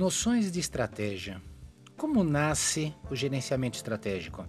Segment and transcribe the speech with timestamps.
[0.00, 1.42] Noções de estratégia.
[1.94, 4.46] Como nasce o gerenciamento estratégico?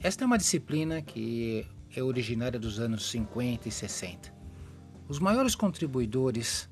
[0.00, 1.64] Esta é uma disciplina que
[1.94, 4.34] é originária dos anos 50 e 60.
[5.08, 6.68] Os maiores contribuidores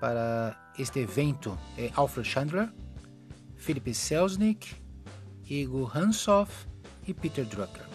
[0.00, 2.72] para este evento é Alfred Chandler,
[3.54, 4.74] Philip Selznick,
[5.48, 6.66] Igor Hansoff
[7.06, 7.86] e Peter Drucker.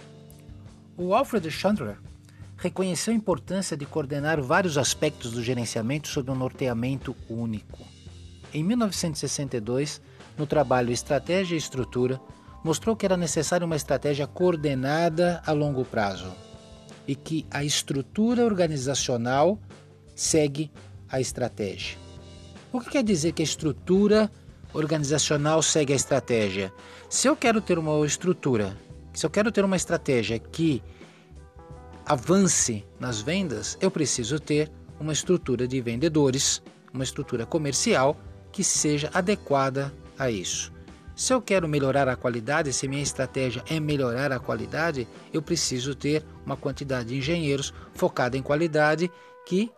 [0.96, 2.00] O Alfred Chandler
[2.56, 7.97] reconheceu a importância de coordenar vários aspectos do gerenciamento sob um norteamento único.
[8.54, 10.02] Em 1962,
[10.38, 12.20] no trabalho Estratégia e Estrutura,
[12.64, 16.34] mostrou que era necessária uma estratégia coordenada a longo prazo
[17.08, 19.60] e que a estrutura organizacional
[20.16, 20.72] segue
[21.10, 21.98] a estratégia.
[22.72, 24.32] O que quer dizer que a estrutura
[24.74, 26.74] organizacional segue a estratégia?
[27.10, 28.76] Se eu quero ter uma estrutura,
[29.14, 30.84] se eu quero ter uma estratégia que
[32.06, 36.62] avance nas vendas, eu preciso ter uma estrutura de vendedores,
[36.94, 38.18] uma estrutura comercial
[38.58, 40.74] que seja adequada a isso.
[41.16, 45.94] Se eu quero melhorar a qualidade, se minha estratégia é melhorar a qualidade, eu preciso
[45.94, 49.12] ter uma quantidade de engenheiros focada em qualidade
[49.46, 49.72] que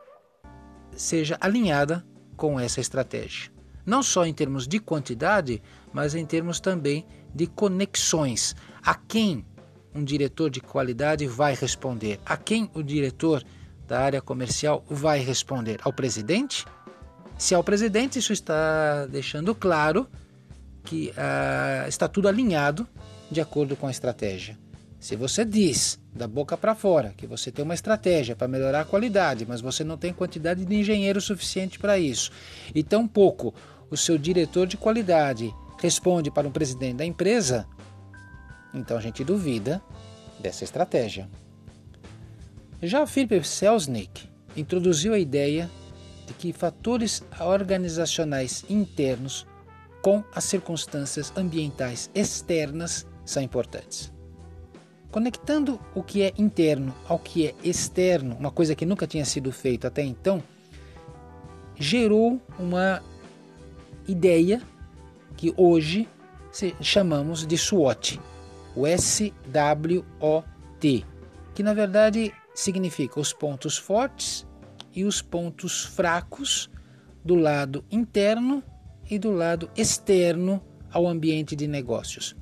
[0.96, 3.52] seja alinhada com essa estratégia.
[3.86, 5.62] Não só em termos de quantidade,
[5.92, 8.56] mas em termos também de conexões.
[8.82, 9.46] A quem
[9.94, 12.18] um diretor de qualidade vai responder?
[12.26, 13.44] A quem o diretor
[13.86, 15.82] da área comercial vai responder?
[15.84, 16.66] Ao presidente?
[17.40, 20.10] Se ao presidente, isso está deixando claro
[20.84, 22.86] que uh, está tudo alinhado
[23.32, 24.58] de acordo com a estratégia.
[25.00, 28.86] Se você diz da boca para fora que você tem uma estratégia para melhorar a
[28.86, 32.30] qualidade, mas você não tem quantidade de engenheiro suficiente para isso,
[32.76, 33.56] e tampouco
[33.90, 37.66] o seu diretor de qualidade responde para o presidente da empresa,
[38.74, 39.82] então a gente duvida
[40.42, 41.30] dessa estratégia.
[42.84, 45.72] Já Philip Selznick introduziu a ideia
[46.34, 49.46] que fatores organizacionais internos
[50.02, 54.12] com as circunstâncias ambientais externas são importantes.
[55.12, 59.52] Conectando o que é interno ao que é externo, uma coisa que nunca tinha sido
[59.52, 60.44] feita até então,
[61.76, 63.02] gerou uma
[64.08, 64.62] ideia
[65.36, 66.08] que hoje
[66.82, 68.20] chamamos de SWOT,
[68.76, 69.46] o S-W-O-T,
[71.56, 74.46] que na verdade significa os pontos fortes
[74.94, 76.70] e os pontos fracos
[77.24, 78.64] do lado interno
[79.10, 80.62] e do lado externo
[80.92, 82.36] ao ambiente de negócios.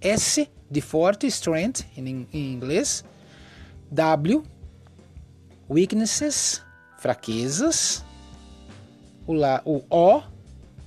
[0.00, 3.04] S de forte, strength em, inglês.
[3.90, 4.42] W,
[5.68, 6.62] weaknesses,
[6.98, 8.04] fraquezas.
[9.26, 9.34] O,
[9.64, 10.22] o O,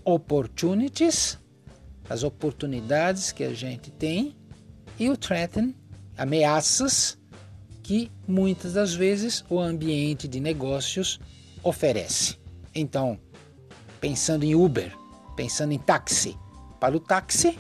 [0.03, 1.40] opportunities,
[2.09, 4.36] as oportunidades que a gente tem.
[4.97, 5.76] E o threaten,
[6.18, 7.18] ameaças
[7.85, 11.19] que muitas das vezes o ambiente de negócios
[11.62, 12.35] oferece.
[12.73, 13.19] Então,
[14.01, 14.91] pensando em Uber,
[15.35, 16.35] pensando em táxi,
[16.79, 17.59] para o táxi,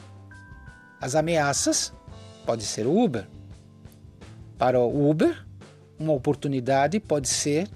[0.99, 1.93] as ameaças
[2.43, 3.27] pode ser o Uber.
[4.57, 5.45] Para o Uber,
[5.99, 7.69] uma oportunidade pode ser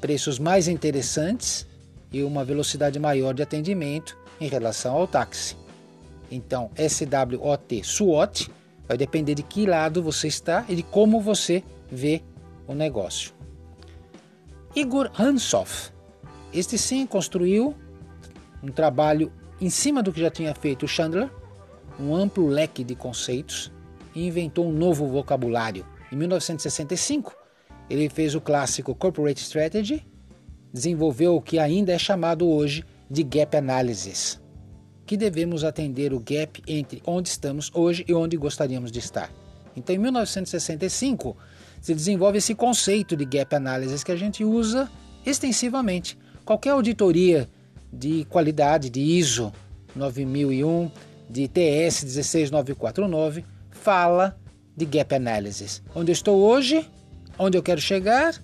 [0.00, 1.66] preços mais interessantes
[2.12, 5.56] e uma velocidade maior de atendimento em relação ao táxi.
[6.30, 8.50] Então, SWOT, SWOT,
[8.92, 12.20] Vai depender de que lado você está e de como você vê
[12.68, 13.32] o negócio.
[14.76, 15.90] Igor Hansoff.
[16.52, 17.74] Este sim construiu
[18.62, 21.30] um trabalho em cima do que já tinha feito Chandler,
[21.98, 23.72] um amplo leque de conceitos
[24.14, 25.86] e inventou um novo vocabulário.
[26.12, 27.34] Em 1965,
[27.88, 30.06] ele fez o clássico Corporate Strategy,
[30.70, 34.41] desenvolveu o que ainda é chamado hoje de Gap Analysis
[35.12, 39.30] que devemos atender o gap entre onde estamos hoje e onde gostaríamos de estar.
[39.76, 41.36] Então, em 1965,
[41.82, 44.90] se desenvolve esse conceito de gap analysis que a gente usa
[45.26, 46.16] extensivamente.
[46.46, 47.46] Qualquer auditoria
[47.92, 49.52] de qualidade de ISO
[49.94, 50.90] 9001,
[51.28, 54.40] de TS 16949, fala
[54.74, 55.82] de gap analysis.
[55.94, 56.88] Onde eu estou hoje,
[57.38, 58.42] onde eu quero chegar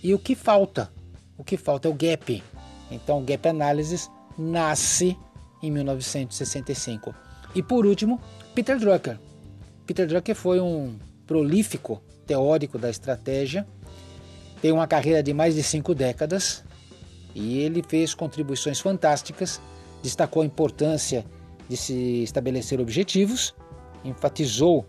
[0.00, 0.92] e o que falta.
[1.36, 2.40] O que falta é o gap.
[2.88, 4.08] Então, o gap analysis
[4.38, 5.16] nasce
[5.66, 7.14] em 1965.
[7.54, 8.20] E por último,
[8.54, 9.18] Peter Drucker.
[9.86, 10.96] Peter Drucker foi um
[11.26, 13.66] prolífico teórico da estratégia,
[14.60, 16.64] tem uma carreira de mais de cinco décadas
[17.34, 19.60] e ele fez contribuições fantásticas,
[20.02, 21.24] destacou a importância
[21.68, 23.54] de se estabelecer objetivos,
[24.04, 24.86] enfatizou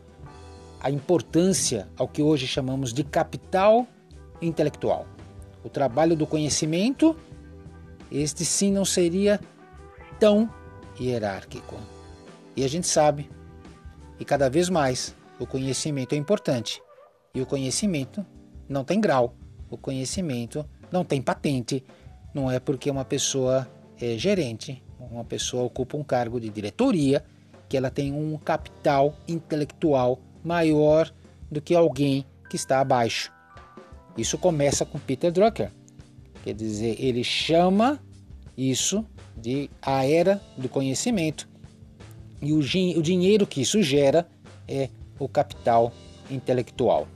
[0.79, 3.87] a importância ao que hoje chamamos de capital
[4.41, 5.05] intelectual.
[5.63, 7.15] O trabalho do conhecimento,
[8.11, 9.39] este sim não seria
[10.19, 10.49] tão
[10.99, 11.75] hierárquico.
[12.55, 13.29] E a gente sabe,
[14.19, 16.81] e cada vez mais, o conhecimento é importante.
[17.33, 18.25] E o conhecimento
[18.67, 19.35] não tem grau,
[19.69, 21.83] o conhecimento não tem patente.
[22.33, 23.67] Não é porque uma pessoa
[23.99, 27.23] é gerente, uma pessoa ocupa um cargo de diretoria,
[27.67, 31.11] que ela tem um capital intelectual maior
[31.51, 33.31] do que alguém que está abaixo.
[34.17, 35.71] Isso começa com Peter Drucker.
[36.43, 37.99] Quer dizer, ele chama
[38.57, 39.05] isso
[39.35, 41.47] de a era do conhecimento.
[42.41, 44.27] E o, o dinheiro que isso gera
[44.67, 45.93] é o capital
[46.29, 47.07] intelectual.